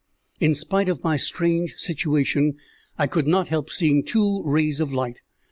[0.39, 2.55] In spite of my strange situation,
[2.97, 5.21] I could not help seeing two rays of light.